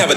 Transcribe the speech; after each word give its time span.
When 0.00 0.16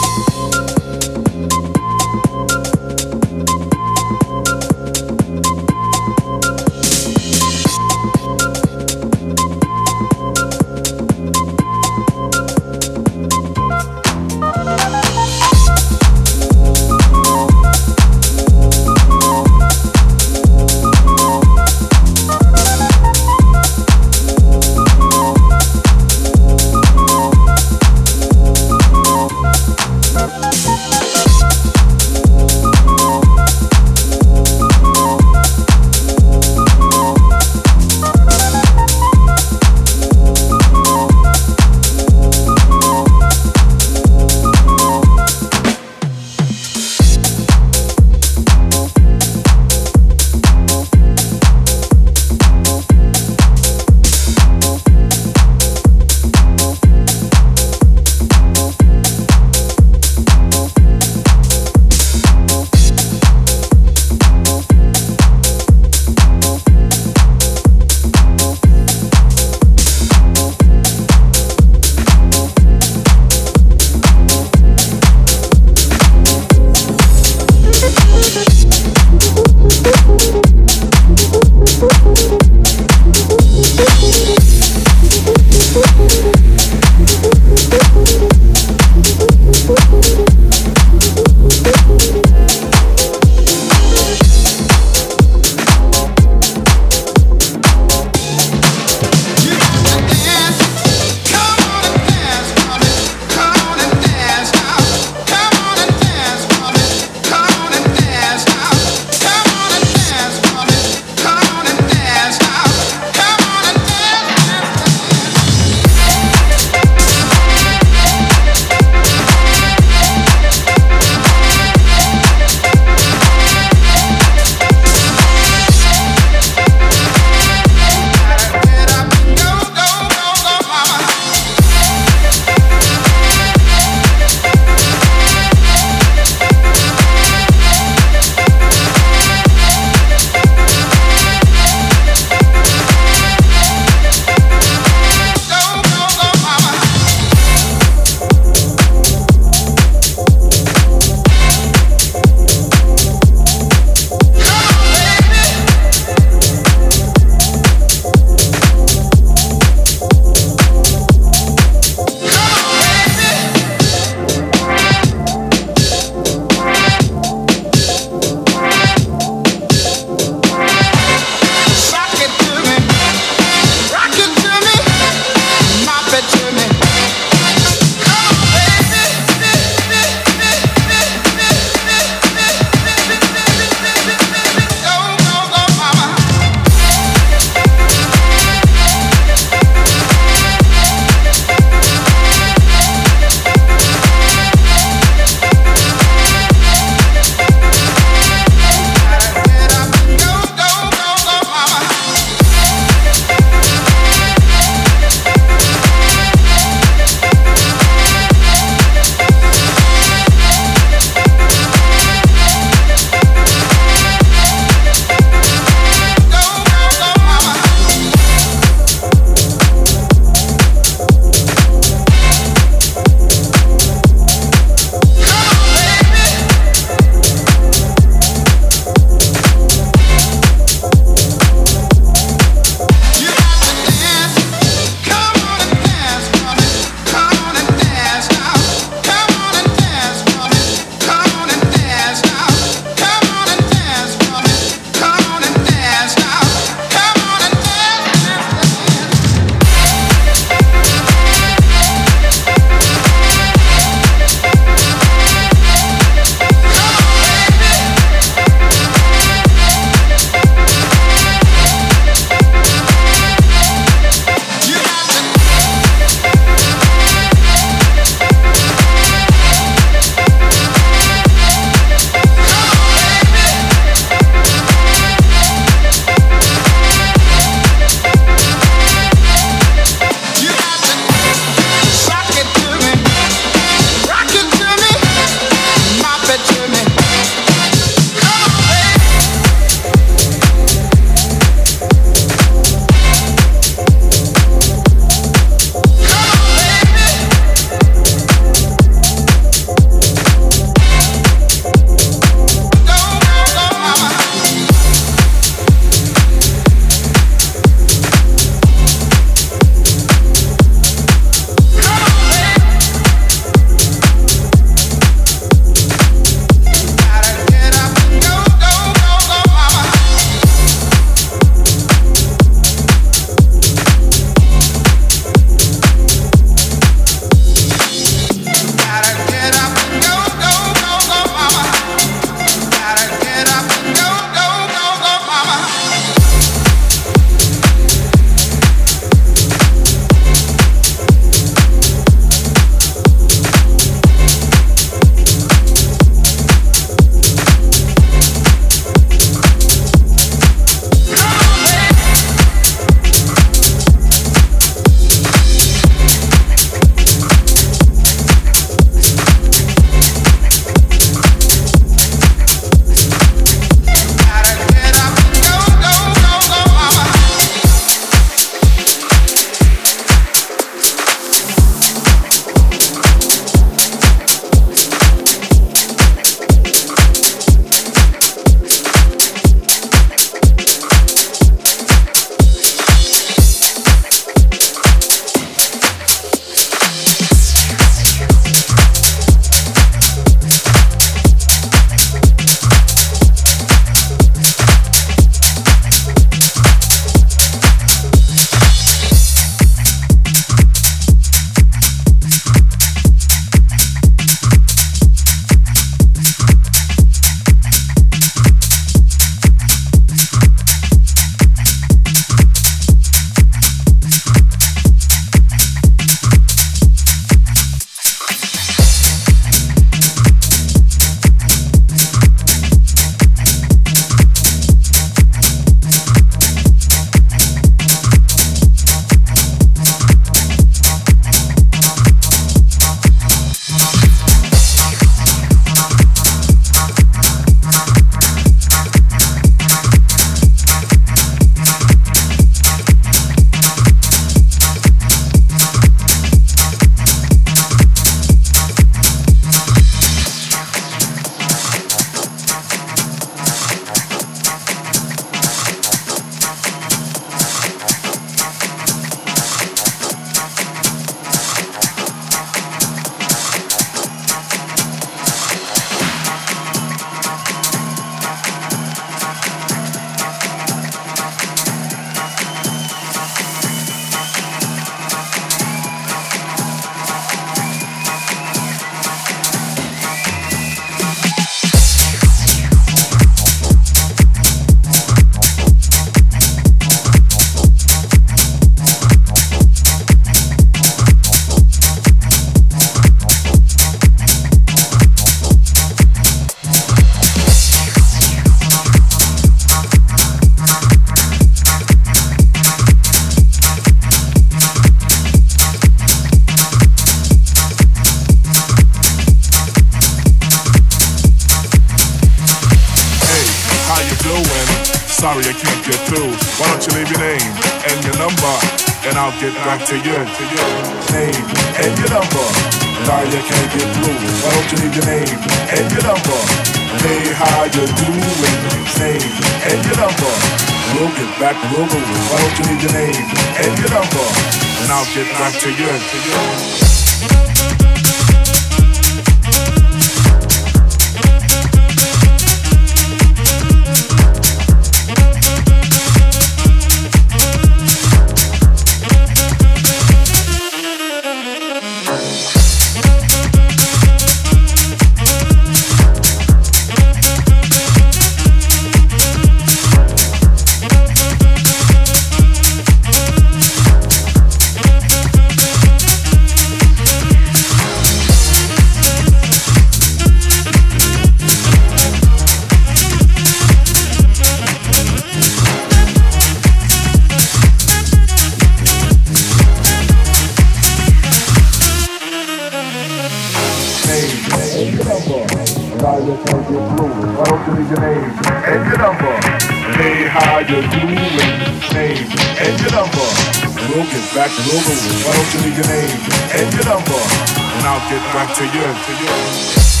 To 599.01 599.11
you. 599.13 600.00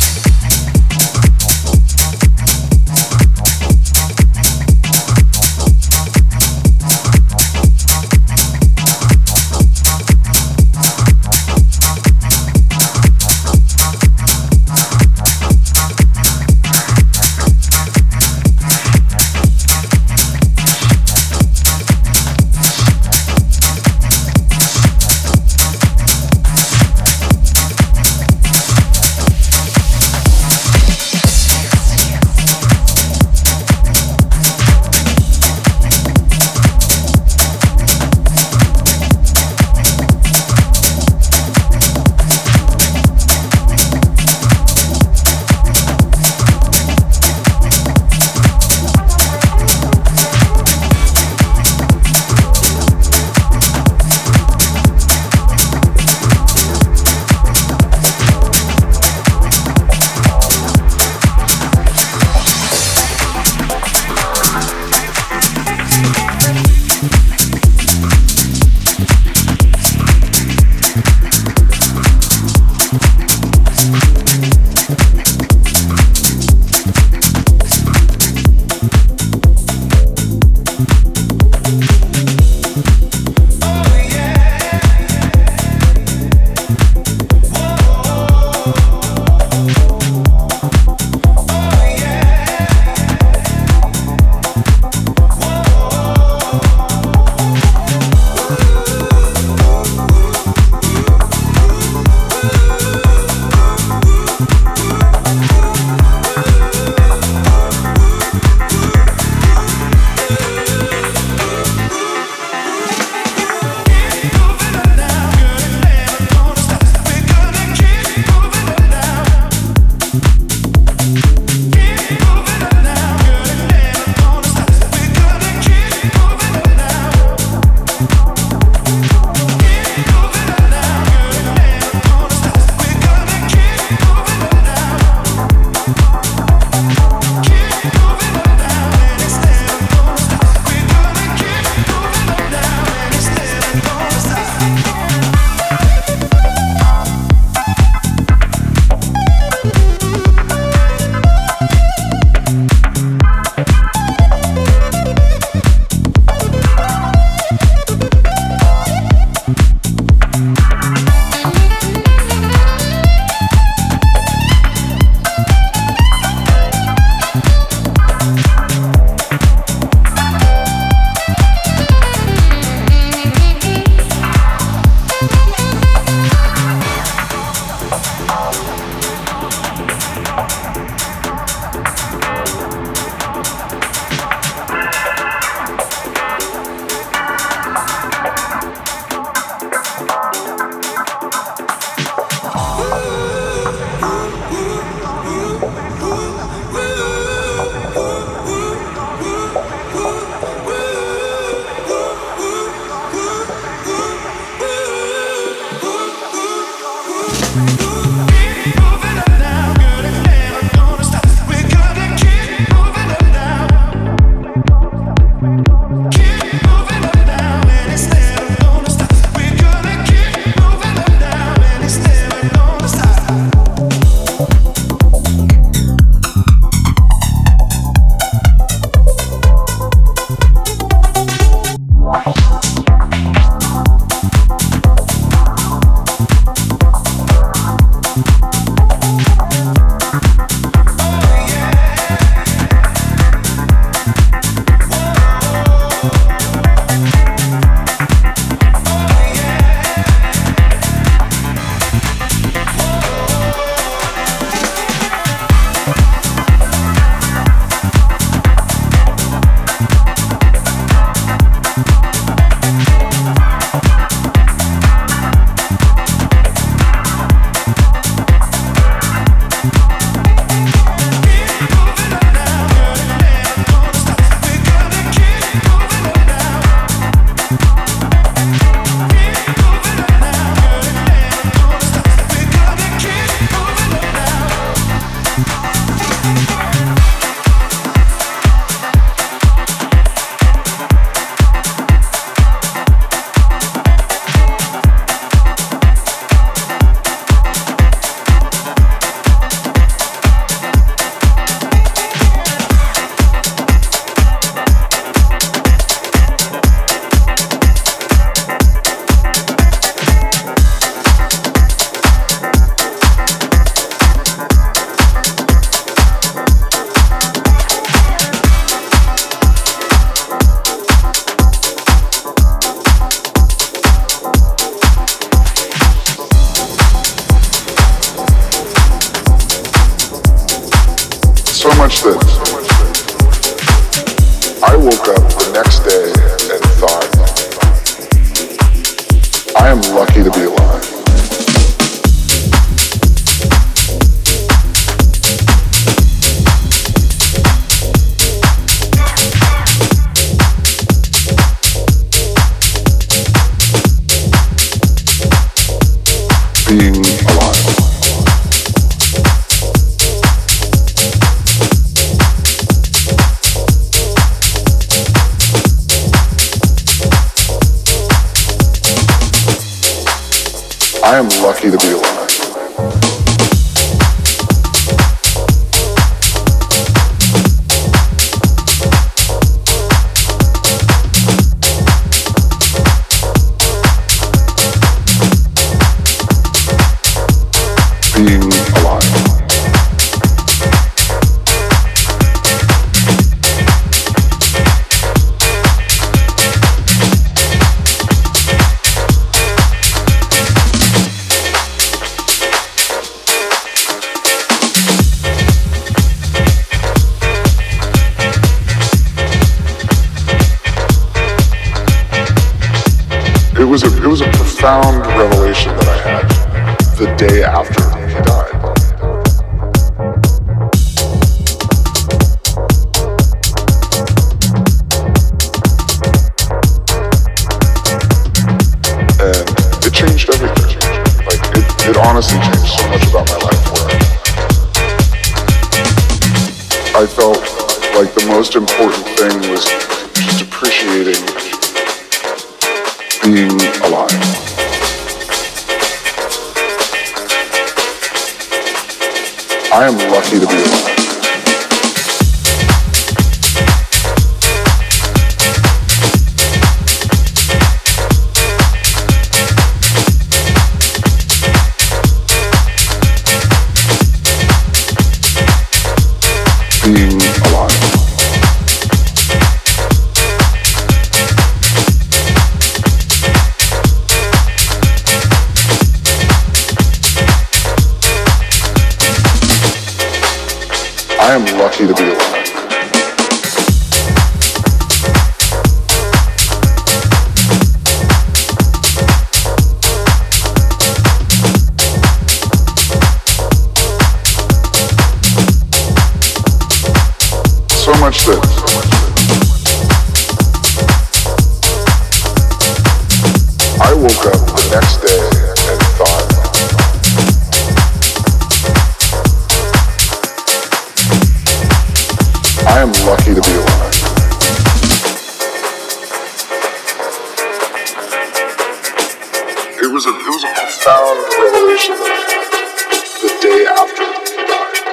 It 519.91 519.93
was 519.93 520.05
a 520.05 520.15
it 520.15 520.31
was 520.31 520.43
a 520.45 520.47
profound 520.55 521.19
revelation 521.35 521.99
the 521.99 523.27
day 523.43 523.67
after 523.75 524.07
he 524.23 524.39
died, 524.47 524.87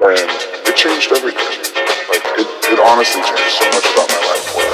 and 0.00 0.32
it 0.64 0.72
changed 0.74 1.12
everything. 1.12 1.60
Like 2.08 2.24
it, 2.40 2.48
it 2.72 2.80
honestly 2.80 3.20
changed 3.20 3.60
so 3.60 3.68
much 3.76 3.84
about 3.92 4.08
my 4.08 4.16
life. 4.24 4.56
Where 4.56 4.72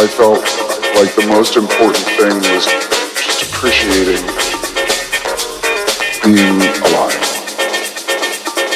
I 0.00 0.08
felt 0.08 0.40
like 0.96 1.12
the 1.16 1.26
most 1.28 1.58
important 1.58 2.06
thing 2.16 2.40
was 2.48 2.64
just 3.12 3.52
appreciating 3.52 4.24
being 6.24 6.64
alive. 6.80 7.20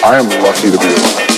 I 0.05 0.21
am 0.21 0.29
lucky 0.45 0.71
to 0.73 0.77
be 0.77 0.93
alive. 0.93 1.30